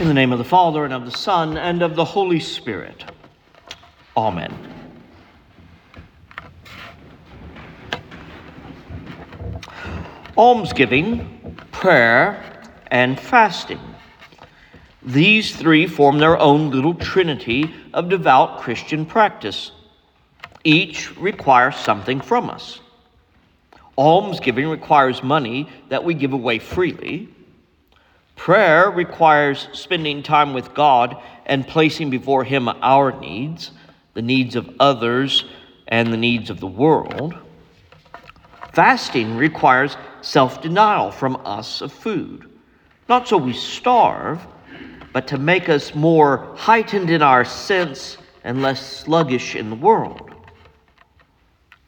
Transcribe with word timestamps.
In 0.00 0.08
the 0.08 0.14
name 0.14 0.32
of 0.32 0.38
the 0.38 0.44
Father, 0.44 0.84
and 0.84 0.92
of 0.92 1.04
the 1.04 1.16
Son, 1.16 1.56
and 1.56 1.80
of 1.80 1.94
the 1.94 2.04
Holy 2.04 2.40
Spirit. 2.40 3.04
Amen. 4.16 4.52
Almsgiving, 10.36 11.56
prayer, 11.70 12.60
and 12.88 13.20
fasting. 13.20 13.78
These 15.00 15.54
three 15.54 15.86
form 15.86 16.18
their 16.18 16.40
own 16.40 16.70
little 16.70 16.94
trinity 16.94 17.72
of 17.92 18.08
devout 18.08 18.58
Christian 18.58 19.06
practice. 19.06 19.70
Each 20.64 21.16
requires 21.16 21.76
something 21.76 22.20
from 22.20 22.50
us. 22.50 22.80
Almsgiving 23.96 24.66
requires 24.66 25.22
money 25.22 25.68
that 25.88 26.02
we 26.02 26.14
give 26.14 26.32
away 26.32 26.58
freely. 26.58 27.28
Prayer 28.36 28.90
requires 28.90 29.68
spending 29.72 30.22
time 30.22 30.52
with 30.52 30.74
God 30.74 31.22
and 31.46 31.66
placing 31.66 32.10
before 32.10 32.44
Him 32.44 32.68
our 32.68 33.18
needs, 33.18 33.70
the 34.14 34.22
needs 34.22 34.56
of 34.56 34.68
others, 34.80 35.44
and 35.88 36.12
the 36.12 36.16
needs 36.16 36.50
of 36.50 36.60
the 36.60 36.66
world. 36.66 37.34
Fasting 38.72 39.36
requires 39.36 39.96
self 40.20 40.60
denial 40.60 41.10
from 41.10 41.40
us 41.44 41.80
of 41.80 41.92
food, 41.92 42.50
not 43.08 43.28
so 43.28 43.36
we 43.36 43.52
starve, 43.52 44.44
but 45.12 45.28
to 45.28 45.38
make 45.38 45.68
us 45.68 45.94
more 45.94 46.54
heightened 46.56 47.08
in 47.08 47.22
our 47.22 47.44
sense 47.44 48.18
and 48.42 48.62
less 48.62 48.84
sluggish 48.84 49.54
in 49.54 49.70
the 49.70 49.76
world. 49.76 50.34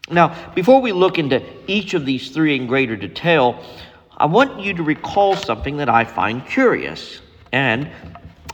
Now, 0.09 0.53
before 0.55 0.81
we 0.81 0.93
look 0.93 1.19
into 1.19 1.43
each 1.67 1.95
of 1.95 2.07
these 2.07 2.31
three 2.31 2.55
in 2.55 2.69
greater 2.69 2.95
detail, 2.97 3.61
I 4.19 4.25
want 4.25 4.61
you 4.61 4.73
to 4.75 4.83
recall 4.83 5.37
something 5.37 5.77
that 5.77 5.89
I 5.89 6.05
find 6.05 6.47
curious, 6.47 7.21
and 7.53 7.91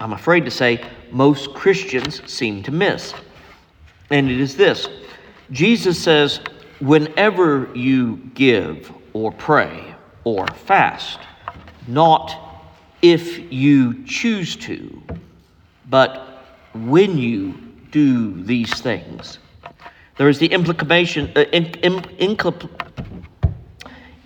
I'm 0.00 0.12
afraid 0.12 0.44
to 0.44 0.50
say 0.50 0.84
most 1.10 1.54
Christians 1.54 2.20
seem 2.30 2.62
to 2.64 2.72
miss. 2.72 3.14
And 4.10 4.30
it 4.30 4.41
is 4.41 4.56
this 4.56 4.88
Jesus 5.52 6.02
says, 6.02 6.41
whenever 6.80 7.70
you 7.74 8.16
give 8.34 8.92
or 9.12 9.30
pray 9.32 9.94
or 10.24 10.46
fast, 10.48 11.20
not 11.86 12.64
if 13.02 13.52
you 13.52 14.04
choose 14.04 14.56
to, 14.56 15.02
but 15.88 16.44
when 16.74 17.19
you 17.19 17.54
do 17.91 18.42
these 18.42 18.80
things. 18.80 19.38
There 20.16 20.28
is 20.28 20.38
the 20.38 20.47
implication, 20.47 21.30
uh, 21.36 21.41
in, 21.52 21.66
in, 21.80 22.36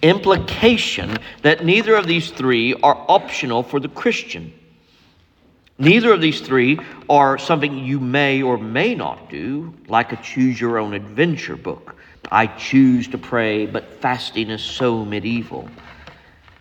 implication 0.03 1.17
that 1.43 1.65
neither 1.65 1.95
of 1.95 2.07
these 2.07 2.31
three 2.31 2.75
are 2.75 3.05
optional 3.09 3.63
for 3.63 3.81
the 3.81 3.89
Christian. 3.89 4.53
Neither 5.79 6.13
of 6.13 6.21
these 6.21 6.41
three 6.41 6.79
are 7.09 7.37
something 7.37 7.79
you 7.79 8.01
may 8.01 8.43
or 8.43 8.57
may 8.57 8.95
not 8.95 9.29
do, 9.29 9.75
like 9.89 10.13
a 10.13 10.17
choose 10.17 10.61
your 10.61 10.79
own 10.79 10.95
adventure 10.95 11.57
book. 11.57 11.97
I 12.31 12.47
choose 12.47 13.09
to 13.09 13.19
pray, 13.19 13.67
but 13.67 14.01
fasting 14.01 14.51
is 14.51 14.63
so 14.63 15.05
medieval. 15.05 15.69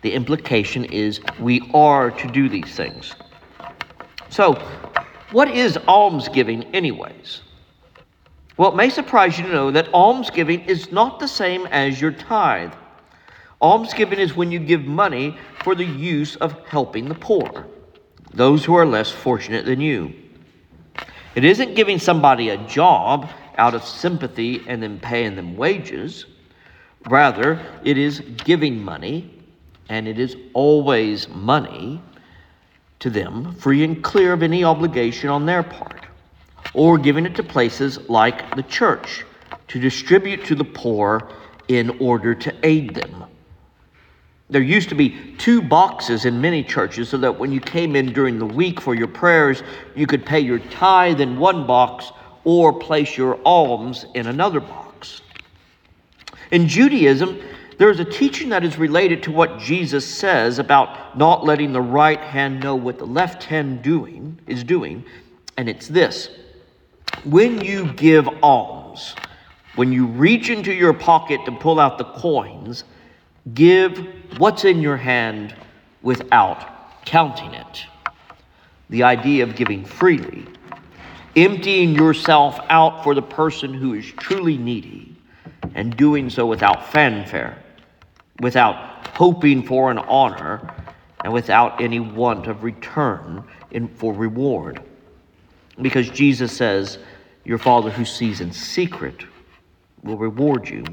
The 0.02 0.12
implication 0.12 0.84
is 0.84 1.20
we 1.40 1.68
are 1.74 2.10
to 2.10 2.28
do 2.28 2.48
these 2.48 2.74
things. 2.76 3.14
So, 4.28 4.54
what 5.32 5.48
is 5.48 5.76
almsgiving, 5.88 6.64
anyways? 6.74 7.40
Well, 8.56 8.72
it 8.72 8.76
may 8.76 8.90
surprise 8.90 9.38
you 9.38 9.44
to 9.44 9.52
know 9.52 9.70
that 9.70 9.92
almsgiving 9.92 10.60
is 10.66 10.92
not 10.92 11.18
the 11.18 11.28
same 11.28 11.66
as 11.66 12.00
your 12.00 12.12
tithe. 12.12 12.72
Almsgiving 13.60 14.18
is 14.18 14.36
when 14.36 14.52
you 14.52 14.58
give 14.58 14.84
money 14.84 15.36
for 15.62 15.74
the 15.74 15.84
use 15.84 16.36
of 16.36 16.52
helping 16.66 17.08
the 17.08 17.14
poor, 17.14 17.66
those 18.34 18.64
who 18.64 18.74
are 18.74 18.84
less 18.84 19.10
fortunate 19.10 19.64
than 19.64 19.80
you. 19.80 20.12
It 21.34 21.44
isn't 21.44 21.74
giving 21.74 21.98
somebody 21.98 22.50
a 22.50 22.58
job 22.66 23.30
out 23.56 23.74
of 23.74 23.84
sympathy 23.84 24.62
and 24.66 24.82
then 24.82 25.00
paying 25.00 25.36
them 25.36 25.56
wages. 25.56 26.26
Rather, 27.06 27.60
it 27.82 27.96
is 27.96 28.20
giving 28.44 28.82
money, 28.82 29.30
and 29.88 30.06
it 30.06 30.18
is 30.18 30.36
always 30.52 31.28
money 31.28 32.02
to 32.98 33.08
them, 33.08 33.54
free 33.54 33.84
and 33.84 34.02
clear 34.02 34.32
of 34.32 34.42
any 34.42 34.64
obligation 34.64 35.30
on 35.30 35.46
their 35.46 35.62
part, 35.62 36.04
or 36.74 36.98
giving 36.98 37.24
it 37.24 37.34
to 37.36 37.42
places 37.42 37.98
like 38.08 38.54
the 38.54 38.62
church 38.64 39.24
to 39.68 39.78
distribute 39.78 40.44
to 40.44 40.54
the 40.54 40.64
poor 40.64 41.28
in 41.68 41.90
order 42.00 42.34
to 42.34 42.54
aid 42.62 42.94
them. 42.94 43.24
There 44.48 44.62
used 44.62 44.88
to 44.90 44.94
be 44.94 45.34
two 45.38 45.60
boxes 45.60 46.24
in 46.24 46.40
many 46.40 46.62
churches 46.62 47.08
so 47.08 47.16
that 47.18 47.38
when 47.38 47.50
you 47.50 47.60
came 47.60 47.96
in 47.96 48.12
during 48.12 48.38
the 48.38 48.46
week 48.46 48.80
for 48.80 48.94
your 48.94 49.08
prayers, 49.08 49.62
you 49.96 50.06
could 50.06 50.24
pay 50.24 50.40
your 50.40 50.60
tithe 50.60 51.20
in 51.20 51.38
one 51.38 51.66
box 51.66 52.12
or 52.44 52.72
place 52.72 53.16
your 53.16 53.40
alms 53.44 54.06
in 54.14 54.28
another 54.28 54.60
box. 54.60 55.22
In 56.52 56.68
Judaism, 56.68 57.40
there 57.78 57.90
is 57.90 57.98
a 57.98 58.04
teaching 58.04 58.48
that 58.50 58.64
is 58.64 58.78
related 58.78 59.22
to 59.24 59.32
what 59.32 59.58
Jesus 59.58 60.06
says 60.06 60.60
about 60.60 61.18
not 61.18 61.44
letting 61.44 61.72
the 61.72 61.80
right 61.80 62.20
hand 62.20 62.60
know 62.60 62.76
what 62.76 62.98
the 62.98 63.06
left 63.06 63.42
hand 63.42 63.82
doing 63.82 64.38
is 64.46 64.62
doing, 64.62 65.04
and 65.56 65.68
it's 65.68 65.88
this. 65.88 66.30
When 67.24 67.60
you 67.60 67.92
give 67.94 68.28
alms, 68.42 69.16
when 69.74 69.92
you 69.92 70.06
reach 70.06 70.48
into 70.50 70.72
your 70.72 70.94
pocket 70.94 71.44
to 71.46 71.52
pull 71.52 71.80
out 71.80 71.98
the 71.98 72.04
coins, 72.04 72.84
Give 73.54 74.06
what's 74.38 74.64
in 74.64 74.80
your 74.80 74.96
hand 74.96 75.54
without 76.02 77.04
counting 77.04 77.54
it. 77.54 77.86
The 78.90 79.04
idea 79.04 79.44
of 79.44 79.56
giving 79.56 79.84
freely, 79.84 80.46
emptying 81.36 81.94
yourself 81.94 82.58
out 82.68 83.04
for 83.04 83.14
the 83.14 83.22
person 83.22 83.72
who 83.72 83.94
is 83.94 84.06
truly 84.12 84.58
needy, 84.58 85.14
and 85.74 85.96
doing 85.96 86.30
so 86.30 86.46
without 86.46 86.90
fanfare, 86.90 87.62
without 88.40 89.06
hoping 89.08 89.62
for 89.62 89.90
an 89.90 89.98
honor, 89.98 90.74
and 91.24 91.32
without 91.32 91.80
any 91.80 92.00
want 92.00 92.46
of 92.46 92.62
return 92.62 93.44
in, 93.70 93.88
for 93.88 94.12
reward. 94.12 94.82
Because 95.80 96.08
Jesus 96.10 96.56
says, 96.56 96.98
Your 97.44 97.58
Father 97.58 97.90
who 97.90 98.04
sees 98.04 98.40
in 98.40 98.52
secret 98.52 99.24
will 100.02 100.16
reward 100.16 100.68
you 100.68 100.84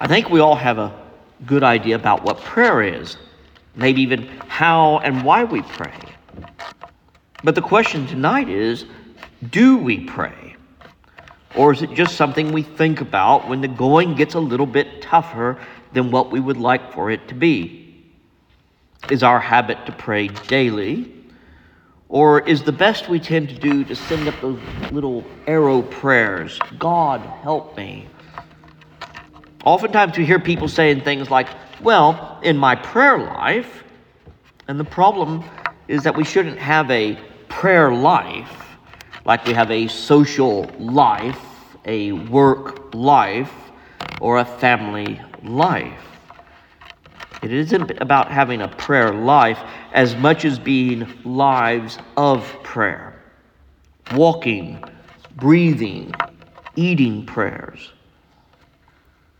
I 0.00 0.06
think 0.06 0.30
we 0.30 0.38
all 0.38 0.54
have 0.54 0.78
a 0.78 0.94
good 1.44 1.64
idea 1.64 1.96
about 1.96 2.22
what 2.22 2.38
prayer 2.38 2.82
is, 2.82 3.16
maybe 3.74 4.02
even 4.02 4.28
how 4.46 4.98
and 4.98 5.24
why 5.24 5.42
we 5.42 5.62
pray. 5.62 5.98
But 7.42 7.56
the 7.56 7.62
question 7.62 8.06
tonight 8.06 8.48
is 8.48 8.84
do 9.50 9.76
we 9.76 10.04
pray? 10.04 10.56
Or 11.56 11.72
is 11.72 11.82
it 11.82 11.92
just 11.94 12.16
something 12.16 12.52
we 12.52 12.62
think 12.62 13.00
about 13.00 13.48
when 13.48 13.60
the 13.60 13.68
going 13.68 14.14
gets 14.14 14.34
a 14.34 14.40
little 14.40 14.66
bit 14.66 15.02
tougher 15.02 15.58
than 15.92 16.10
what 16.12 16.30
we 16.30 16.38
would 16.38 16.56
like 16.56 16.92
for 16.92 17.10
it 17.10 17.26
to 17.28 17.34
be? 17.34 18.04
Is 19.10 19.22
our 19.24 19.40
habit 19.40 19.84
to 19.86 19.92
pray 19.92 20.28
daily? 20.28 21.12
Or 22.08 22.46
is 22.46 22.62
the 22.62 22.72
best 22.72 23.08
we 23.08 23.18
tend 23.18 23.48
to 23.48 23.54
do 23.54 23.84
to 23.84 23.96
send 23.96 24.28
up 24.28 24.40
those 24.40 24.60
little 24.92 25.24
arrow 25.46 25.82
prayers 25.82 26.58
God, 26.78 27.20
help 27.42 27.76
me? 27.76 28.06
Oftentimes 29.64 30.16
we 30.16 30.24
hear 30.24 30.38
people 30.38 30.68
saying 30.68 31.02
things 31.02 31.30
like, 31.30 31.48
well, 31.82 32.38
in 32.42 32.56
my 32.56 32.74
prayer 32.74 33.18
life, 33.18 33.84
and 34.68 34.78
the 34.78 34.84
problem 34.84 35.42
is 35.88 36.02
that 36.04 36.16
we 36.16 36.24
shouldn't 36.24 36.58
have 36.58 36.90
a 36.90 37.18
prayer 37.48 37.92
life 37.92 38.76
like 39.24 39.44
we 39.46 39.52
have 39.52 39.70
a 39.70 39.88
social 39.88 40.70
life, 40.78 41.38
a 41.84 42.12
work 42.12 42.94
life, 42.94 43.52
or 44.20 44.38
a 44.38 44.44
family 44.44 45.20
life. 45.42 46.04
It 47.42 47.52
isn't 47.52 48.00
about 48.00 48.30
having 48.30 48.62
a 48.62 48.68
prayer 48.68 49.12
life 49.12 49.60
as 49.92 50.16
much 50.16 50.44
as 50.44 50.58
being 50.58 51.06
lives 51.24 51.98
of 52.16 52.44
prayer, 52.62 53.22
walking, 54.12 54.82
breathing, 55.36 56.12
eating 56.74 57.26
prayers. 57.26 57.92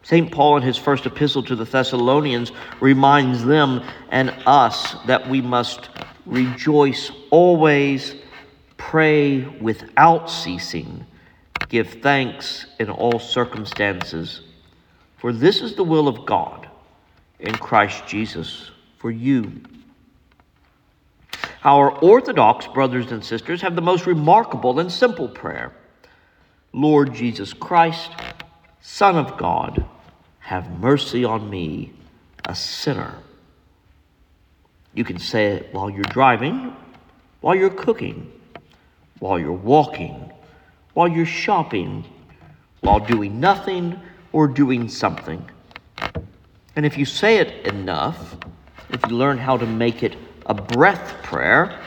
St. 0.08 0.32
Paul, 0.32 0.56
in 0.56 0.62
his 0.62 0.78
first 0.78 1.05
epistle 1.05 1.43
to 1.43 1.55
the 1.55 1.66
Thessalonians, 1.66 2.50
reminds 2.81 3.44
them 3.44 3.82
and 4.08 4.34
us 4.46 4.96
that 5.05 5.28
we 5.28 5.43
must 5.43 5.90
rejoice 6.25 7.12
always, 7.31 8.14
pray 8.78 9.40
without 9.60 10.31
ceasing, 10.31 11.05
give 11.69 12.00
thanks 12.00 12.64
in 12.81 12.88
all 12.88 13.19
circumstances, 13.19 14.40
for 15.19 15.31
this 15.31 15.60
is 15.60 15.75
the 15.75 15.84
will 15.84 16.08
of 16.08 16.25
God 16.25 16.66
in 17.38 17.55
Christ 17.56 18.06
Jesus 18.06 18.70
for 18.96 19.10
you. 19.10 19.60
Our 21.64 21.90
Orthodox 21.90 22.66
brothers 22.66 23.12
and 23.12 23.22
sisters 23.22 23.60
have 23.60 23.76
the 23.76 23.82
most 23.82 24.06
remarkable 24.06 24.81
and 24.81 24.90
simple 24.90 25.28
prayer 25.28 25.75
Lord 26.72 27.12
Jesus 27.12 27.52
Christ, 27.52 28.10
Son 28.81 29.14
of 29.14 29.37
God 29.37 29.84
have 30.48 30.80
mercy 30.80 31.26
on 31.26 31.50
me, 31.50 31.92
a 32.46 32.54
sinner. 32.54 33.14
You 34.94 35.04
can 35.04 35.18
say 35.18 35.48
it 35.48 35.74
while 35.74 35.90
you're 35.90 36.04
driving, 36.04 36.74
while 37.42 37.54
you're 37.54 37.68
cooking, 37.68 38.32
while 39.18 39.38
you're 39.38 39.52
walking, 39.52 40.32
while 40.94 41.06
you're 41.06 41.26
shopping, 41.26 42.02
while 42.80 42.98
doing 42.98 43.38
nothing 43.38 44.00
or 44.32 44.48
doing 44.48 44.88
something. 44.88 45.44
And 46.76 46.86
if 46.86 46.96
you 46.96 47.04
say 47.04 47.36
it 47.36 47.66
enough, 47.66 48.38
if 48.88 49.02
you 49.06 49.18
learn 49.18 49.36
how 49.36 49.58
to 49.58 49.66
make 49.66 50.02
it 50.02 50.16
a 50.46 50.54
breath 50.54 51.22
prayer, 51.24 51.78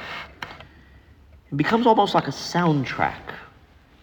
it 1.51 1.57
becomes 1.57 1.87
almost 1.87 2.13
like 2.13 2.27
a 2.27 2.31
soundtrack 2.31 3.33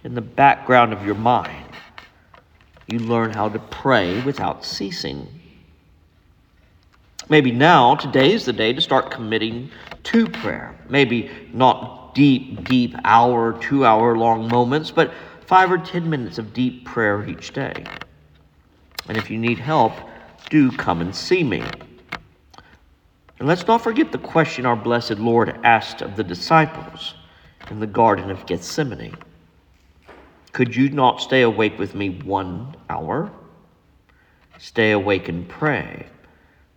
in 0.02 0.16
the 0.16 0.20
background 0.20 0.93
of 0.93 1.06
your 1.06 1.14
mind. 1.14 1.68
You 2.88 3.00
learn 3.00 3.35
how 3.35 3.50
to 3.50 3.58
pray 3.58 4.23
without 4.23 4.64
ceasing. 4.64 5.29
Maybe 7.29 7.52
now, 7.52 7.94
today 7.94 8.32
is 8.32 8.46
the 8.46 8.52
day 8.55 8.73
to 8.73 8.81
start 8.81 9.11
committing 9.11 9.70
to 10.05 10.26
prayer. 10.26 10.75
Maybe 10.88 11.31
not 11.52 12.14
deep, 12.14 12.67
deep 12.67 12.94
hour, 13.05 13.58
two 13.61 13.85
hour 13.85 14.17
long 14.17 14.49
moments, 14.49 14.90
but 14.90 15.12
five 15.44 15.70
or 15.70 15.76
ten 15.76 16.08
minutes 16.08 16.38
of 16.38 16.55
deep 16.55 16.87
prayer 16.87 17.29
each 17.29 17.52
day. 17.52 17.85
And 19.06 19.19
if 19.19 19.31
you 19.31 19.37
need 19.37 19.58
help, 19.58 19.93
do 20.49 20.73
come 20.73 21.02
and 21.02 21.14
see 21.14 21.44
me. 21.44 21.62
And 23.38 23.46
let's 23.46 23.67
not 23.67 23.82
forget 23.82 24.12
the 24.12 24.19
question 24.19 24.64
our 24.64 24.76
blessed 24.76 25.19
Lord 25.19 25.61
asked 25.62 26.00
of 26.00 26.17
the 26.17 26.25
disciples 26.25 27.14
in 27.70 27.81
the 27.81 27.87
Garden 27.87 28.31
of 28.31 28.46
Gethsemane 28.46 29.14
Could 30.53 30.75
you 30.75 30.89
not 30.91 31.21
stay 31.21 31.43
awake 31.43 31.79
with 31.79 31.95
me 31.95 32.11
one 32.11 32.77
hour? 32.89 33.31
Stay 34.59 34.91
awake 34.91 35.29
and 35.29 35.49
pray 35.49 36.06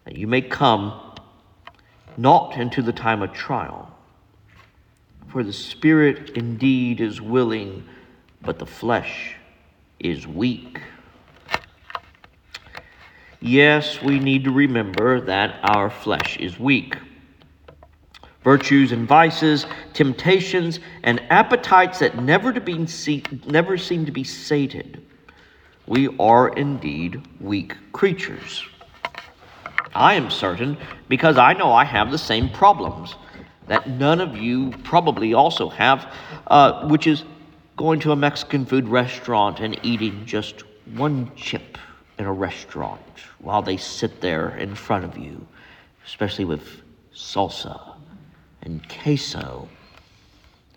that 0.06 0.15
you 0.15 0.27
may 0.27 0.41
come 0.41 1.15
not 2.18 2.57
into 2.57 2.81
the 2.81 2.94
time 2.94 3.21
of 3.21 3.33
trial. 3.33 3.95
For 5.27 5.44
the 5.44 5.53
spirit 5.53 6.31
indeed 6.31 7.00
is 7.00 7.21
willing, 7.21 7.85
but 8.41 8.59
the 8.59 8.65
flesh 8.65 9.35
is 10.00 10.27
weak. 10.27 10.81
Yes, 13.39 14.01
we 14.01 14.19
need 14.19 14.44
to 14.44 14.51
remember 14.51 15.21
that 15.21 15.59
our 15.63 15.89
flesh 15.89 16.38
is 16.38 16.59
weak. 16.59 16.97
Virtues 18.43 18.91
and 18.91 19.07
vices, 19.07 19.67
temptations 19.93 20.79
and 21.03 21.21
appetites 21.29 21.99
that 21.99 22.17
never, 22.23 22.51
to 22.51 22.59
be, 22.59 22.88
never 23.45 23.77
seem 23.77 24.05
to 24.05 24.11
be 24.11 24.23
sated. 24.23 25.05
We 25.85 26.15
are 26.19 26.49
indeed 26.49 27.21
weak 27.39 27.75
creatures. 27.91 28.63
I 29.93 30.15
am 30.15 30.31
certain 30.31 30.77
because 31.07 31.38
I 31.38 31.53
know 31.53 31.71
I 31.71 31.83
have 31.83 32.09
the 32.09 32.17
same 32.17 32.49
problems 32.49 33.15
that 33.67 33.88
none 33.88 34.19
of 34.19 34.35
you 34.35 34.71
probably 34.83 35.33
also 35.35 35.69
have, 35.69 36.11
uh, 36.47 36.88
which 36.88 37.05
is 37.05 37.23
going 37.77 37.99
to 37.99 38.11
a 38.11 38.15
Mexican 38.15 38.65
food 38.65 38.88
restaurant 38.88 39.59
and 39.59 39.79
eating 39.83 40.25
just 40.25 40.63
one 40.95 41.31
chip 41.35 41.77
in 42.17 42.25
a 42.25 42.33
restaurant 42.33 43.01
while 43.39 43.61
they 43.61 43.77
sit 43.77 44.19
there 44.19 44.57
in 44.57 44.73
front 44.73 45.05
of 45.05 45.17
you, 45.17 45.45
especially 46.05 46.45
with 46.45 46.81
salsa 47.13 47.90
and 48.63 48.81
queso. 48.89 49.67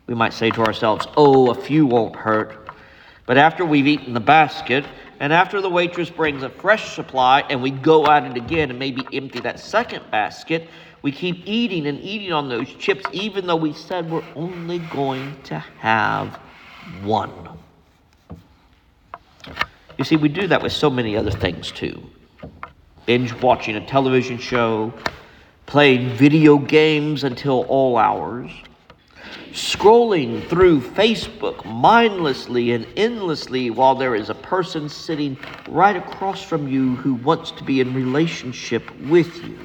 We 0.07 0.15
might 0.15 0.33
say 0.33 0.51
to 0.51 0.63
ourselves, 0.63 1.07
oh, 1.17 1.51
a 1.51 1.55
few 1.55 1.87
won't 1.87 2.17
hurt. 2.17 2.69
But 3.27 3.39
after 3.39 3.65
we've 3.65 3.87
eaten 3.87 4.13
the 4.13 4.21
basket, 4.21 4.85
and 5.21 5.33
after 5.33 5.61
the 5.61 5.71
waitress 5.71 6.11
brings 6.11 6.43
a 6.43 6.51
fresh 6.51 6.95
supply 6.95 7.41
and 7.49 7.63
we 7.63 7.71
go 7.71 8.07
at 8.07 8.25
it 8.25 8.37
again 8.37 8.71
and 8.71 8.79
maybe 8.79 9.07
empty 9.13 9.41
that 9.41 9.59
second 9.61 10.03
basket, 10.11 10.69
we 11.03 11.13
keep 11.13 11.47
eating 11.47 11.87
and 11.87 12.01
eating 12.01 12.33
on 12.33 12.49
those 12.49 12.73
chips, 12.75 13.05
even 13.13 13.47
though 13.47 13.57
we 13.57 13.73
said 13.73 14.11
we're 14.11 14.25
only 14.35 14.79
going 14.79 15.41
to 15.45 15.59
have 15.79 16.41
one. 17.03 17.33
You 19.97 20.05
see, 20.05 20.17
we 20.17 20.29
do 20.29 20.47
that 20.49 20.63
with 20.63 20.73
so 20.73 20.91
many 20.91 21.17
other 21.17 21.31
things 21.31 21.71
too 21.71 22.03
binge 23.07 23.35
watching 23.43 23.77
a 23.77 23.87
television 23.87 24.39
show, 24.39 24.93
playing 25.67 26.11
video 26.11 26.59
games 26.59 27.25
until 27.25 27.63
all 27.65 27.97
hours 27.97 28.51
scrolling 29.55 30.45
through 30.49 30.81
Facebook 30.81 31.65
mindlessly 31.65 32.73
and 32.73 32.85
endlessly 32.97 33.71
while 33.71 33.95
there 33.95 34.17
is 34.17 34.29
a 34.29 34.35
person 34.35 34.89
sitting 34.89 35.39
right 35.69 35.97
across 35.97 36.43
from 36.43 36.67
you 36.67 36.97
who 36.97 37.15
wants 37.15 37.53
to 37.53 37.63
be 37.63 37.81
in 37.81 37.95
relationship 37.95 38.83
with 39.03 39.45
you. 39.45 39.57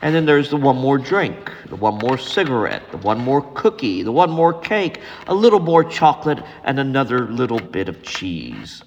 And 0.00 0.14
then 0.14 0.26
there's 0.26 0.50
the 0.50 0.56
one 0.56 0.76
more 0.76 0.96
drink, 0.96 1.52
the 1.68 1.74
one 1.74 1.98
more 1.98 2.16
cigarette, 2.16 2.88
the 2.92 2.98
one 2.98 3.18
more 3.18 3.42
cookie, 3.54 4.04
the 4.04 4.12
one 4.12 4.30
more 4.30 4.52
cake, 4.52 5.00
a 5.26 5.34
little 5.34 5.58
more 5.58 5.82
chocolate, 5.82 6.38
and 6.62 6.78
another 6.78 7.26
little 7.26 7.58
bit 7.58 7.88
of 7.88 8.04
cheese. 8.04 8.84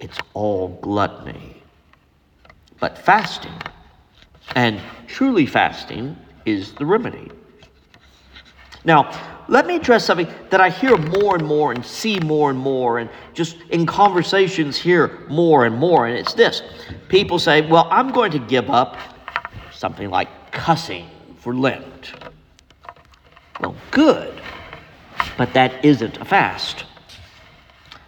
It's 0.00 0.18
all 0.34 0.78
gluttony. 0.82 1.62
But 2.78 2.98
fasting, 2.98 3.54
and 4.54 4.80
truly 5.06 5.46
fasting, 5.46 6.16
is 6.44 6.72
the 6.72 6.84
remedy. 6.84 7.30
Now, 8.84 9.10
let 9.48 9.66
me 9.66 9.76
address 9.76 10.04
something 10.04 10.28
that 10.50 10.60
I 10.60 10.70
hear 10.70 10.96
more 10.96 11.36
and 11.36 11.46
more 11.46 11.72
and 11.72 11.84
see 11.84 12.18
more 12.20 12.50
and 12.50 12.58
more, 12.58 12.98
and 12.98 13.10
just 13.32 13.56
in 13.70 13.86
conversations 13.86 14.76
hear 14.76 15.20
more 15.28 15.66
and 15.66 15.76
more, 15.76 16.06
and 16.06 16.16
it's 16.16 16.34
this. 16.34 16.62
People 17.08 17.38
say, 17.38 17.62
Well, 17.62 17.88
I'm 17.90 18.10
going 18.10 18.32
to 18.32 18.38
give 18.38 18.70
up 18.70 18.96
something 19.72 20.08
like 20.10 20.28
cussing 20.50 21.08
for 21.36 21.54
Lent. 21.54 22.12
Well, 23.60 23.74
good, 23.90 24.40
but 25.36 25.52
that 25.54 25.84
isn't 25.84 26.18
a 26.18 26.24
fast. 26.24 26.84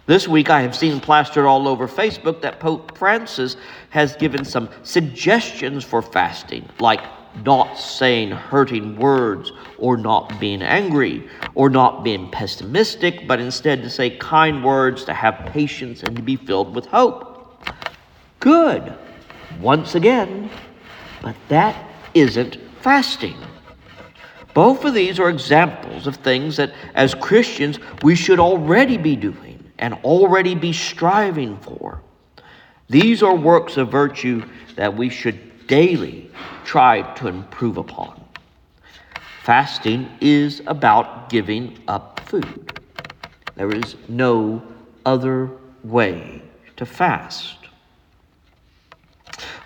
This 0.07 0.25
week 0.25 0.49
I 0.49 0.61
have 0.61 0.73
seen 0.73 1.01
plastered 1.01 1.45
all 1.45 1.67
over 1.67 1.85
Facebook 1.85 2.41
that 2.41 2.61
Pope 2.61 2.97
Francis 2.97 3.57
has 3.89 4.15
given 4.15 4.45
some 4.45 4.69
suggestions 4.81 5.83
for 5.83 6.01
fasting, 6.01 6.65
like 6.79 7.01
not 7.43 7.77
saying 7.77 8.31
hurting 8.31 8.95
words 8.95 9.51
or 9.77 9.97
not 9.97 10.39
being 10.39 10.61
angry 10.61 11.29
or 11.55 11.69
not 11.69 12.05
being 12.05 12.31
pessimistic, 12.31 13.27
but 13.27 13.41
instead 13.41 13.83
to 13.83 13.89
say 13.89 14.11
kind 14.11 14.63
words, 14.63 15.03
to 15.03 15.13
have 15.13 15.45
patience, 15.51 16.03
and 16.03 16.15
to 16.15 16.21
be 16.21 16.37
filled 16.37 16.73
with 16.73 16.85
hope. 16.85 17.61
Good, 18.39 18.93
once 19.59 19.95
again, 19.95 20.49
but 21.21 21.35
that 21.49 21.75
isn't 22.13 22.57
fasting. 22.79 23.35
Both 24.53 24.85
of 24.85 24.93
these 24.93 25.19
are 25.19 25.29
examples 25.29 26.07
of 26.07 26.15
things 26.15 26.55
that 26.55 26.73
as 26.93 27.13
Christians 27.13 27.77
we 28.03 28.15
should 28.15 28.39
already 28.39 28.95
be 28.95 29.17
doing 29.17 29.56
and 29.79 29.93
already 30.03 30.55
be 30.55 30.73
striving 30.73 31.57
for. 31.59 32.01
These 32.89 33.21
are 33.21 33.35
works 33.35 33.77
of 33.77 33.91
virtue 33.91 34.43
that 34.75 34.95
we 34.95 35.09
should 35.09 35.67
daily 35.67 36.31
try 36.63 37.01
to 37.15 37.27
improve 37.27 37.77
upon. 37.77 38.23
Fasting 39.43 40.09
is 40.21 40.61
about 40.67 41.29
giving 41.29 41.79
up 41.87 42.19
food. 42.25 42.73
There 43.55 43.73
is 43.73 43.95
no 44.07 44.61
other 45.05 45.49
way 45.83 46.41
to 46.75 46.85
fast. 46.85 47.55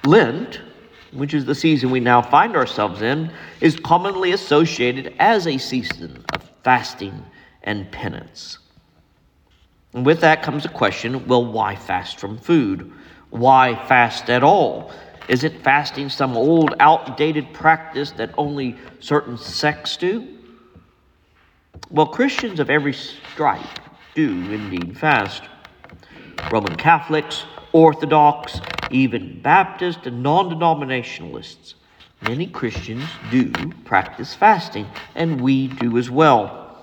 Lent, 0.04 0.62
which 1.12 1.34
is 1.34 1.46
the 1.46 1.56
season 1.56 1.92
we 1.92 2.00
now 2.00 2.22
find 2.22 2.56
ourselves 2.56 3.02
in, 3.02 3.32
is 3.60 3.76
commonly 3.76 4.32
associated 4.32 5.14
as 5.20 5.46
a 5.46 5.58
season 5.58 6.26
of 6.32 6.50
fasting 6.64 7.26
and 7.64 7.92
penance. 7.92 8.58
And 9.94 10.06
with 10.06 10.22
that 10.22 10.44
comes 10.44 10.66
a 10.66 10.70
question 10.70 11.28
well, 11.28 11.46
why 11.46 11.76
fast 11.76 12.20
from 12.20 12.38
food? 12.38 12.92
Why 13.30 13.76
fast 13.88 14.30
at 14.30 14.44
all? 14.44 14.92
Is 15.28 15.44
it 15.44 15.64
fasting 15.64 16.10
some 16.10 16.36
old, 16.36 16.76
outdated 16.80 17.54
practice 17.54 18.12
that 18.12 18.34
only 18.38 18.78
certain 19.00 19.38
sects 19.38 19.98
do? 19.98 20.28
Well, 21.90 22.08
Christians 22.08 22.60
of 22.60 22.70
every 22.70 22.94
stripe 22.94 23.80
do 24.14 24.52
indeed 24.52 24.98
fast. 24.98 25.44
Roman 26.50 26.78
Catholics, 26.78 27.46
Orthodox, 27.72 28.60
even 28.90 29.42
Baptist 29.42 30.06
and 30.06 30.22
non 30.22 30.50
denominationalists. 30.50 31.76
Many 32.22 32.48
Christians 32.48 33.10
do 33.32 33.74
practice 33.86 34.36
fasting, 34.36 34.88
and 35.16 35.42
we 35.42 35.68
do 35.68 35.98
as 35.98 36.10
well. 36.10 36.78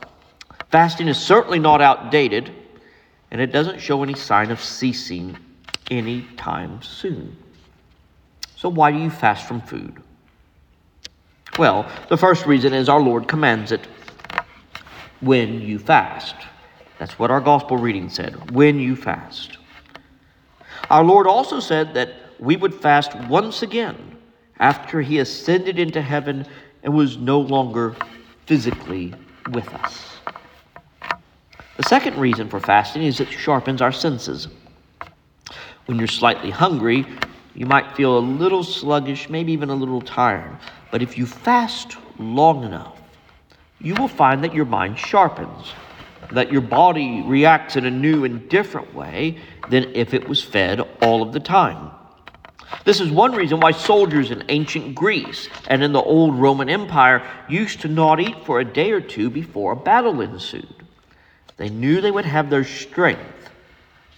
Fasting 0.71 1.09
is 1.09 1.19
certainly 1.19 1.59
not 1.59 1.81
outdated, 1.81 2.53
and 3.31 3.41
it 3.41 3.53
doesn't 3.53 3.81
show 3.81 4.03
any 4.03 4.15
sign 4.15 4.51
of 4.51 4.63
ceasing 4.63 5.37
anytime 5.91 6.83
soon. 6.83 7.37
So, 8.57 8.69
why 8.69 8.91
do 8.91 8.99
you 8.99 9.11
fast 9.11 9.47
from 9.47 9.61
food? 9.61 10.03
Well, 11.59 11.91
the 12.09 12.17
first 12.17 12.47
reason 12.47 12.73
is 12.73 12.89
our 12.89 13.01
Lord 13.01 13.29
commands 13.29 13.73
it 13.73 13.87
when 15.21 15.61
you 15.61 15.79
fast. 15.79 16.35
That's 16.99 17.19
what 17.19 17.31
our 17.31 17.41
gospel 17.41 17.77
reading 17.77 18.09
said 18.09 18.51
when 18.51 18.79
you 18.79 18.97
fast. 18.97 19.59
Our 20.91 21.05
Lord 21.05 21.27
also 21.27 21.61
said 21.61 21.95
that 21.95 22.15
we 22.39 22.57
would 22.57 22.75
fast 22.75 23.15
once 23.29 23.63
again 23.63 24.17
after 24.59 25.01
he 25.01 25.19
ascended 25.19 25.79
into 25.79 26.01
heaven 26.01 26.47
and 26.83 26.95
was 26.95 27.17
no 27.17 27.41
longer 27.41 27.97
physically 28.47 29.15
with 29.51 29.69
us. 29.75 30.19
The 31.79 31.85
second 31.85 32.19
reason 32.19 32.49
for 32.49 32.59
fasting 32.59 33.05
is 33.05 33.21
it 33.21 33.31
sharpens 33.31 33.81
our 33.81 33.93
senses. 33.93 34.49
When 35.87 35.97
you're 35.97 36.09
slightly 36.09 36.51
hungry, 36.51 37.07
you 37.55 37.67
might 37.67 37.95
feel 37.95 38.19
a 38.19 38.21
little 38.21 38.65
sluggish, 38.65 39.31
maybe 39.31 39.53
even 39.53 39.71
a 39.71 39.77
little 39.77 40.01
tired. 40.01 40.59
But 40.91 41.03
if 41.03 41.17
you 41.17 41.25
fast 41.25 41.97
long 42.19 42.65
enough, 42.65 42.99
you 43.81 43.95
will 43.95 44.09
find 44.09 44.43
that 44.43 44.53
your 44.53 44.65
mind 44.65 44.99
sharpens, 44.99 45.73
that 46.33 46.51
your 46.51 46.63
body 46.63 47.23
reacts 47.25 47.77
in 47.77 47.87
a 47.87 47.91
new 47.93 48.25
and 48.25 48.49
different 48.49 48.93
way 48.93 49.39
than 49.71 49.95
if 49.95 50.15
it 50.15 50.29
was 50.29 50.43
fed 50.43 50.81
all 51.01 51.23
of 51.23 51.33
the 51.33 51.39
time. 51.39 51.93
This 52.85 53.01
is 53.01 53.09
one 53.13 53.37
reason 53.37 53.61
why 53.61 53.71
soldiers 53.71 54.33
in 54.33 54.43
ancient 54.49 54.97
Greece 54.97 55.49
and 55.69 55.85
in 55.85 55.93
the 55.93 56.03
old 56.03 56.35
Roman 56.35 56.69
Empire 56.69 57.25
used 57.49 57.83
to 57.83 57.89
not 57.89 58.19
eat 58.19 58.45
for 58.45 58.59
a 58.59 58.65
day 58.65 58.91
or 58.91 59.01
two 59.01 59.31
before 59.31 59.71
a 59.71 59.77
battle 59.77 60.21
ensued. 60.21 60.78
They 61.59 61.69
knew 61.69 62.01
they 62.01 62.11
would 62.11 62.25
have 62.25 62.49
their 62.49 62.65
strength, 62.65 63.51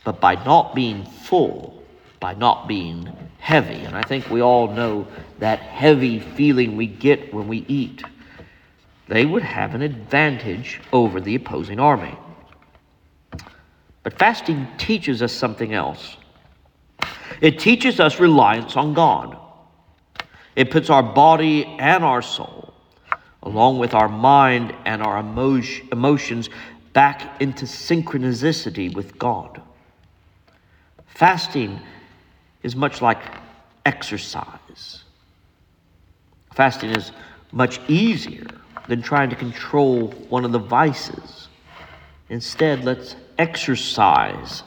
but 0.05 0.21
by 0.21 0.37
not 0.45 0.75
being 0.75 1.05
full, 1.05 1.83
by 2.21 2.35
not 2.35 2.69
being 2.69 3.11
heavy. 3.39 3.81
And 3.81 3.97
I 3.97 4.03
think 4.03 4.31
we 4.31 4.43
all 4.43 4.69
know 4.69 5.07
that 5.39 5.59
heavy 5.59 6.21
feeling 6.21 6.77
we 6.77 6.87
get 6.87 7.35
when 7.35 7.49
we 7.49 7.65
eat. 7.67 8.05
They 9.09 9.25
would 9.27 9.43
have 9.43 9.75
an 9.75 9.83
advantage 9.83 10.81
over 10.93 11.21
the 11.21 11.35
opposing 11.35 11.81
army. 11.81 12.17
But 14.03 14.19
fasting 14.19 14.69
teaches 14.79 15.23
us 15.23 15.33
something 15.33 15.73
else. 15.73 16.17
It 17.41 17.59
teaches 17.59 18.01
us 18.01 18.21
reliance 18.21 18.77
on 18.77 18.93
God. 18.95 19.37
It 20.57 20.71
puts 20.71 20.91
our 20.91 21.03
body 21.03 21.65
and 21.65 22.05
our 22.05 22.23
soul, 22.23 22.75
along 23.43 23.79
with 23.79 23.95
our 23.95 24.09
mind 24.09 24.75
and 24.85 25.03
our 25.03 25.19
emotions, 25.19 26.51
back 26.93 27.41
into 27.41 27.67
synchronicity 27.67 28.95
with 28.95 29.19
God. 29.19 29.61
Fasting 31.07 31.81
is 32.63 32.75
much 32.75 33.03
like 33.03 33.23
exercise. 33.87 35.05
Fasting 36.55 36.91
is 36.91 37.13
much 37.53 37.81
easier 37.89 38.47
than 38.89 39.03
trying 39.03 39.31
to 39.31 39.37
control 39.37 40.09
one 40.29 40.45
of 40.45 40.53
the 40.53 40.59
vices. 40.59 41.49
Instead, 42.29 42.85
let's 42.85 43.17
exercise 43.39 44.63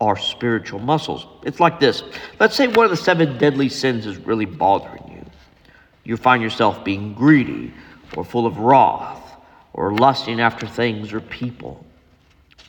our 0.00 0.16
spiritual 0.16 0.80
muscles. 0.80 1.26
It's 1.44 1.60
like 1.60 1.80
this 1.80 2.02
let's 2.38 2.56
say 2.56 2.66
one 2.68 2.84
of 2.84 2.90
the 2.90 2.96
seven 2.96 3.38
deadly 3.38 3.68
sins 3.68 4.06
is 4.06 4.18
really 4.18 4.44
bothering 4.44 5.04
you. 5.08 5.24
You 6.04 6.16
find 6.16 6.42
yourself 6.42 6.84
being 6.84 7.14
greedy 7.14 7.72
or 8.16 8.24
full 8.24 8.46
of 8.46 8.58
wrath 8.58 9.23
or 9.74 9.92
lusting 9.92 10.40
after 10.40 10.66
things 10.66 11.12
or 11.12 11.20
people, 11.20 11.84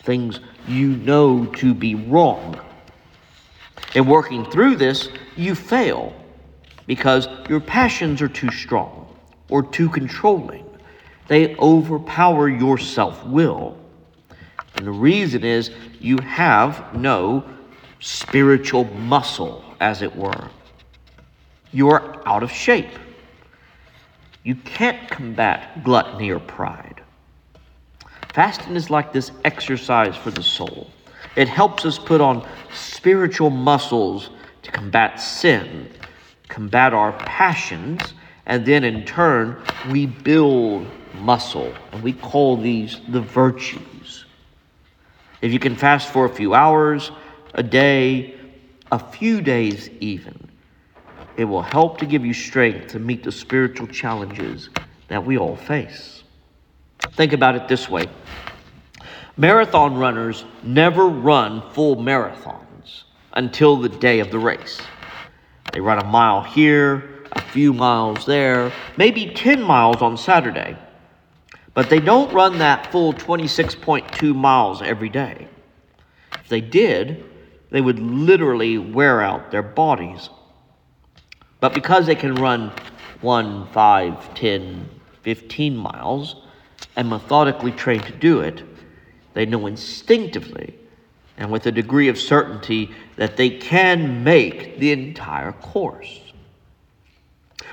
things 0.03 0.39
you 0.67 0.89
know 0.97 1.45
to 1.45 1.73
be 1.73 1.95
wrong. 1.95 2.59
In 3.93 4.05
working 4.05 4.43
through 4.45 4.75
this, 4.75 5.09
you 5.37 5.55
fail 5.55 6.13
because 6.87 7.27
your 7.47 7.59
passions 7.59 8.21
are 8.21 8.27
too 8.27 8.51
strong 8.51 9.07
or 9.49 9.63
too 9.63 9.89
controlling. 9.89 10.65
They 11.27 11.55
overpower 11.55 12.49
your 12.49 12.77
self 12.77 13.25
will. 13.25 13.77
And 14.75 14.85
the 14.85 14.91
reason 14.91 15.43
is 15.43 15.71
you 15.99 16.17
have 16.19 16.93
no 16.95 17.43
spiritual 17.99 18.83
muscle, 18.83 19.63
as 19.79 20.01
it 20.01 20.15
were. 20.15 20.49
You 21.71 21.89
are 21.89 22.21
out 22.27 22.43
of 22.43 22.51
shape. 22.51 22.99
You 24.43 24.55
can't 24.55 25.09
combat 25.09 25.83
gluttony 25.83 26.29
or 26.29 26.39
pride. 26.39 26.94
Fasting 28.35 28.75
is 28.75 28.89
like 28.89 29.13
this 29.13 29.31
exercise 29.45 30.17
for 30.17 30.29
the 30.29 30.43
soul. 30.43 30.87
It 31.37 31.47
helps 31.47 31.85
us 31.85 31.97
put 31.97 32.19
on 32.19 32.45
spiritual 32.73 33.49
muscles 33.49 34.29
to 34.63 34.71
combat 34.71 35.21
sin, 35.21 35.89
combat 36.49 36.93
our 36.93 37.13
passions, 37.13 38.13
and 38.45 38.65
then 38.65 38.83
in 38.83 39.05
turn, 39.05 39.55
we 39.89 40.05
build 40.05 40.85
muscle. 41.13 41.73
And 41.93 42.03
we 42.03 42.11
call 42.11 42.57
these 42.57 42.99
the 43.07 43.21
virtues. 43.21 44.25
If 45.41 45.53
you 45.53 45.59
can 45.59 45.77
fast 45.77 46.11
for 46.11 46.25
a 46.25 46.29
few 46.29 46.53
hours, 46.53 47.11
a 47.53 47.63
day, 47.63 48.37
a 48.91 48.99
few 48.99 49.39
days 49.39 49.89
even, 50.01 50.49
it 51.37 51.45
will 51.45 51.61
help 51.61 51.99
to 51.99 52.05
give 52.05 52.25
you 52.25 52.33
strength 52.33 52.89
to 52.89 52.99
meet 52.99 53.23
the 53.23 53.31
spiritual 53.31 53.87
challenges 53.87 54.71
that 55.07 55.25
we 55.25 55.37
all 55.37 55.55
face. 55.55 56.24
Think 57.13 57.33
about 57.33 57.55
it 57.55 57.67
this 57.67 57.89
way 57.89 58.07
marathon 59.37 59.97
runners 59.97 60.45
never 60.63 61.07
run 61.07 61.61
full 61.71 61.97
marathons 61.97 63.03
until 63.33 63.75
the 63.75 63.89
day 63.89 64.19
of 64.19 64.31
the 64.31 64.39
race. 64.39 64.79
They 65.73 65.81
run 65.81 65.99
a 65.99 66.05
mile 66.05 66.41
here, 66.41 67.25
a 67.33 67.41
few 67.41 67.73
miles 67.73 68.25
there, 68.25 68.71
maybe 68.97 69.27
10 69.27 69.61
miles 69.61 70.01
on 70.01 70.17
Saturday. 70.17 70.77
But 71.73 71.89
they 71.89 71.99
don't 71.99 72.31
run 72.33 72.59
that 72.59 72.91
full 72.91 73.13
26.2 73.13 74.33
miles 74.33 74.81
every 74.81 75.09
day. 75.09 75.49
If 76.33 76.47
they 76.47 76.61
did, 76.61 77.25
they 77.71 77.81
would 77.81 77.99
literally 77.99 78.77
wear 78.77 79.21
out 79.21 79.51
their 79.51 79.63
bodies. 79.63 80.29
But 81.59 81.73
because 81.73 82.05
they 82.05 82.15
can 82.15 82.35
run 82.35 82.71
1, 83.19 83.67
5, 83.67 84.33
10, 84.35 84.89
15 85.23 85.75
miles 85.75 86.35
and 86.95 87.09
methodically 87.09 87.71
trained 87.71 88.05
to 88.05 88.11
do 88.11 88.39
it, 88.39 88.63
they 89.33 89.45
know 89.45 89.67
instinctively 89.67 90.75
and 91.37 91.51
with 91.51 91.65
a 91.65 91.71
degree 91.71 92.07
of 92.07 92.17
certainty 92.17 92.91
that 93.17 93.37
they 93.37 93.49
can 93.49 94.23
make 94.23 94.79
the 94.79 94.91
entire 94.91 95.51
course. 95.51 96.21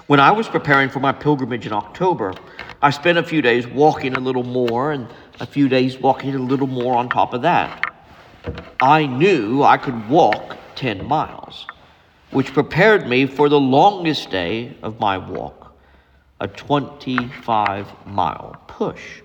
When 0.06 0.18
I 0.18 0.32
was 0.32 0.48
preparing 0.48 0.88
for 0.88 1.00
my 1.00 1.12
pilgrimage 1.12 1.66
in 1.66 1.72
October, 1.72 2.34
I 2.82 2.90
spent 2.90 3.18
a 3.18 3.22
few 3.22 3.40
days 3.40 3.66
walking 3.66 4.14
a 4.14 4.20
little 4.20 4.42
more 4.42 4.92
and 4.92 5.08
a 5.38 5.46
few 5.46 5.68
days 5.68 5.98
walking 5.98 6.34
a 6.34 6.38
little 6.38 6.66
more 6.66 6.96
on 6.96 7.08
top 7.08 7.34
of 7.34 7.42
that. 7.42 7.94
I 8.80 9.06
knew 9.06 9.62
I 9.62 9.76
could 9.76 10.08
walk 10.08 10.56
10 10.74 11.06
miles, 11.06 11.66
which 12.32 12.52
prepared 12.52 13.06
me 13.06 13.26
for 13.26 13.48
the 13.48 13.60
longest 13.60 14.30
day 14.30 14.76
of 14.82 14.98
my 14.98 15.18
walk, 15.18 15.61
a 16.42 16.48
25 16.48 17.86
mile 18.04 18.60
push. 18.66 19.22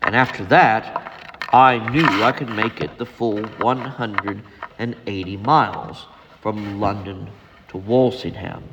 And 0.00 0.16
after 0.16 0.46
that, 0.46 1.38
I 1.52 1.76
knew 1.92 2.24
I 2.24 2.32
could 2.32 2.48
make 2.48 2.80
it 2.80 2.96
the 2.96 3.04
full 3.04 3.42
180 3.42 5.36
miles 5.36 6.06
from 6.40 6.80
London 6.80 7.28
to 7.68 7.76
Walsingham, 7.76 8.64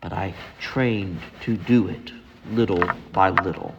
but 0.00 0.12
I 0.12 0.34
trained 0.58 1.20
to 1.42 1.56
do 1.56 1.86
it 1.86 2.10
little 2.50 2.82
by 3.12 3.30
little. 3.30 3.72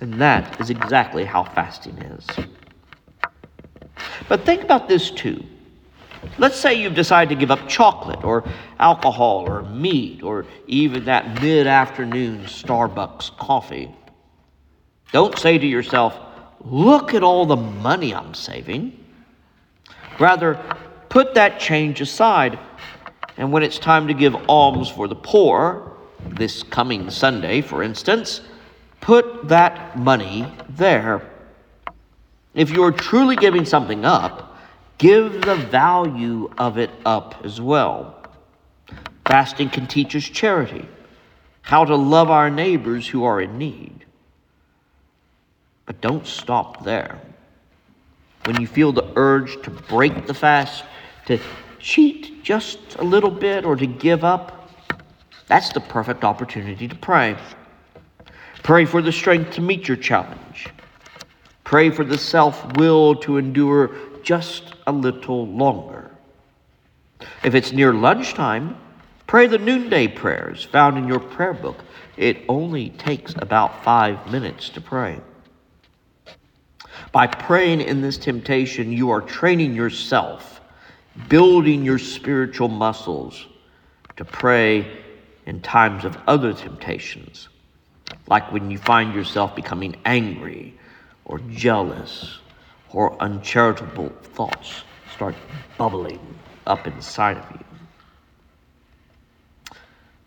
And 0.00 0.20
that 0.20 0.60
is 0.60 0.70
exactly 0.70 1.24
how 1.24 1.42
fasting 1.42 1.98
is. 1.98 2.24
But 4.28 4.46
think 4.46 4.62
about 4.62 4.86
this 4.88 5.10
too. 5.10 5.42
Let's 6.38 6.56
say 6.56 6.74
you've 6.74 6.94
decided 6.94 7.30
to 7.30 7.40
give 7.40 7.50
up 7.50 7.68
chocolate 7.68 8.24
or 8.24 8.44
alcohol 8.78 9.48
or 9.48 9.62
meat 9.62 10.22
or 10.22 10.46
even 10.66 11.04
that 11.04 11.42
mid 11.42 11.66
afternoon 11.66 12.44
Starbucks 12.44 13.36
coffee. 13.36 13.94
Don't 15.12 15.38
say 15.38 15.58
to 15.58 15.66
yourself, 15.66 16.18
look 16.60 17.14
at 17.14 17.22
all 17.22 17.46
the 17.46 17.56
money 17.56 18.14
I'm 18.14 18.34
saving. 18.34 19.04
Rather, 20.18 20.60
put 21.08 21.34
that 21.34 21.60
change 21.60 22.00
aside, 22.00 22.58
and 23.36 23.52
when 23.52 23.62
it's 23.62 23.78
time 23.78 24.08
to 24.08 24.14
give 24.14 24.34
alms 24.48 24.88
for 24.88 25.08
the 25.08 25.14
poor, 25.14 25.96
this 26.26 26.62
coming 26.62 27.10
Sunday, 27.10 27.60
for 27.60 27.82
instance, 27.82 28.40
put 29.00 29.48
that 29.48 29.96
money 29.98 30.46
there. 30.70 31.22
If 32.54 32.70
you're 32.70 32.90
truly 32.90 33.36
giving 33.36 33.64
something 33.64 34.04
up, 34.04 34.47
give 34.98 35.42
the 35.42 35.54
value 35.54 36.50
of 36.58 36.76
it 36.76 36.90
up 37.06 37.40
as 37.44 37.60
well. 37.60 38.14
Fasting 39.26 39.70
can 39.70 39.86
teach 39.86 40.14
us 40.16 40.24
charity, 40.24 40.88
how 41.62 41.84
to 41.84 41.96
love 41.96 42.30
our 42.30 42.50
neighbors 42.50 43.06
who 43.06 43.24
are 43.24 43.40
in 43.40 43.58
need. 43.58 44.04
But 45.86 46.00
don't 46.00 46.26
stop 46.26 46.84
there. 46.84 47.20
When 48.44 48.60
you 48.60 48.66
feel 48.66 48.92
the 48.92 49.10
urge 49.16 49.60
to 49.62 49.70
break 49.70 50.26
the 50.26 50.34
fast, 50.34 50.84
to 51.26 51.38
cheat 51.78 52.42
just 52.42 52.78
a 52.96 53.04
little 53.04 53.30
bit, 53.30 53.64
or 53.64 53.76
to 53.76 53.86
give 53.86 54.24
up, 54.24 54.70
that's 55.46 55.72
the 55.72 55.80
perfect 55.80 56.24
opportunity 56.24 56.88
to 56.88 56.94
pray. 56.94 57.36
Pray 58.62 58.84
for 58.84 59.00
the 59.00 59.12
strength 59.12 59.52
to 59.52 59.60
meet 59.60 59.88
your 59.88 59.96
challenge. 59.96 60.68
Pray 61.64 61.90
for 61.90 62.04
the 62.04 62.18
self 62.18 62.76
will 62.76 63.14
to 63.16 63.36
endure 63.36 63.90
just 64.22 64.74
a 64.86 64.92
little 64.92 65.46
longer. 65.46 66.10
If 67.42 67.54
it's 67.54 67.72
near 67.72 67.92
lunchtime, 67.92 68.76
Pray 69.28 69.46
the 69.46 69.58
noonday 69.58 70.08
prayers 70.08 70.64
found 70.64 70.96
in 70.96 71.06
your 71.06 71.20
prayer 71.20 71.52
book. 71.52 71.84
It 72.16 72.38
only 72.48 72.88
takes 72.88 73.34
about 73.36 73.84
five 73.84 74.32
minutes 74.32 74.70
to 74.70 74.80
pray. 74.80 75.20
By 77.12 77.26
praying 77.26 77.82
in 77.82 78.00
this 78.00 78.16
temptation, 78.16 78.90
you 78.90 79.10
are 79.10 79.20
training 79.20 79.74
yourself, 79.74 80.62
building 81.28 81.84
your 81.84 81.98
spiritual 81.98 82.68
muscles 82.68 83.46
to 84.16 84.24
pray 84.24 84.96
in 85.44 85.60
times 85.60 86.06
of 86.06 86.16
other 86.26 86.54
temptations, 86.54 87.50
like 88.28 88.50
when 88.50 88.70
you 88.70 88.78
find 88.78 89.14
yourself 89.14 89.54
becoming 89.54 89.94
angry 90.06 90.74
or 91.26 91.38
jealous 91.50 92.38
or 92.92 93.20
uncharitable 93.22 94.10
thoughts 94.22 94.82
start 95.14 95.34
bubbling 95.76 96.20
up 96.66 96.86
inside 96.86 97.36
of 97.36 97.50
you. 97.52 97.64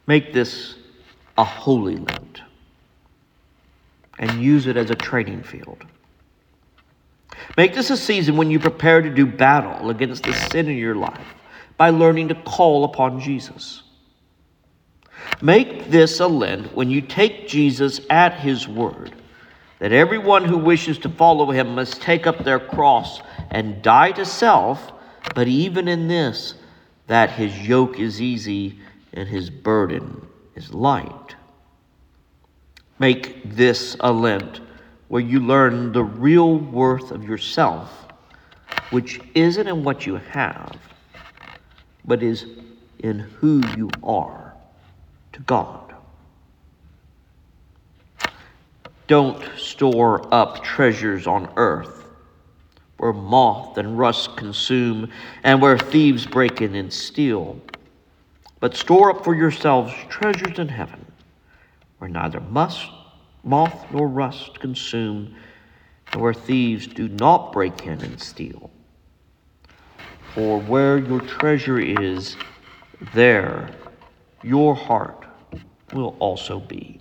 Make 0.08 0.34
this 0.34 0.76
a 1.38 1.44
holy 1.44 1.96
Lent 1.96 2.42
and 4.20 4.42
use 4.42 4.68
it 4.68 4.78
as 4.78 4.90
a 4.90 4.96
training 4.96 5.44
field. 5.44 5.86
Make 7.58 7.74
this 7.74 7.90
a 7.90 7.98
season 7.98 8.38
when 8.38 8.52
you 8.52 8.60
prepare 8.60 9.02
to 9.02 9.10
do 9.10 9.26
battle 9.26 9.90
against 9.90 10.24
the 10.24 10.34
sin 10.34 10.68
in 10.68 10.78
your 10.78 10.96
life 10.96 11.34
by 11.78 11.90
learning 11.90 12.28
to 12.28 12.36
call 12.36 12.84
upon 12.84 13.20
Jesus. 13.20 13.84
Make 15.42 15.90
this 15.90 16.20
a 16.20 16.28
Lent 16.28 16.76
when 16.76 16.90
you 16.90 17.02
take 17.02 17.48
Jesus 17.48 18.02
at 18.10 18.40
his 18.40 18.68
word 18.68 19.14
that 19.82 19.92
everyone 19.92 20.46
who 20.46 20.60
wishes 20.60 21.00
to 21.00 21.10
follow 21.10 21.50
him 21.50 21.74
must 21.74 22.04
take 22.04 22.28
up 22.28 22.44
their 22.44 22.60
cross 22.60 23.20
and 23.50 23.82
die 23.82 24.12
to 24.12 24.24
self, 24.24 24.92
but 25.34 25.48
even 25.48 25.88
in 25.88 26.08
this, 26.08 26.54
that 27.08 27.32
his 27.32 27.68
yoke 27.68 28.00
is 28.00 28.22
easy 28.22 28.78
and 29.12 29.28
his 29.28 29.50
burden 29.50 30.24
is 30.54 30.72
light. 30.72 31.36
Make 33.00 33.56
this 33.56 33.98
a 34.00 34.12
Lent 34.12 34.62
where 35.08 35.24
you 35.24 35.40
learn 35.40 35.94
the 35.94 36.04
real 36.04 36.60
worth 36.60 37.10
of 37.10 37.28
yourself, 37.28 38.06
which 38.92 39.20
isn't 39.34 39.66
in 39.66 39.84
what 39.84 40.06
you 40.06 40.18
have, 40.18 40.78
but 42.06 42.22
is 42.22 42.46
in 43.00 43.18
who 43.18 43.64
you 43.76 43.90
are 44.04 44.54
to 45.34 45.40
God. 45.40 45.81
Don't 49.12 49.44
store 49.58 50.26
up 50.34 50.64
treasures 50.64 51.28
on 51.28 51.52
earth 51.58 52.06
where 52.96 53.12
moth 53.12 53.78
and 53.78 53.98
rust 53.98 54.38
consume 54.38 55.12
and 55.44 55.62
where 55.62 55.78
thieves 55.78 56.26
break 56.26 56.62
in 56.62 56.76
and 56.76 56.94
steal. 56.94 57.60
But 58.62 58.74
store 58.78 59.10
up 59.10 59.26
for 59.26 59.36
yourselves 59.36 59.94
treasures 60.08 60.60
in 60.60 60.70
heaven 60.70 61.06
where 61.98 62.10
neither 62.10 62.40
must 62.40 62.90
moth 63.44 63.92
nor 63.92 64.08
rust 64.08 64.62
consume, 64.62 65.36
and 66.14 66.22
where 66.22 66.34
thieves 66.34 66.88
do 66.88 67.10
not 67.10 67.52
break 67.52 67.86
in 67.86 68.00
and 68.00 68.18
steal. 68.18 68.72
For 70.34 70.62
where 70.62 71.00
your 71.00 71.20
treasure 71.20 71.82
is, 71.82 72.38
there 73.14 73.72
your 74.42 74.74
heart 74.74 75.26
will 75.92 76.16
also 76.20 76.62
be. 76.62 77.01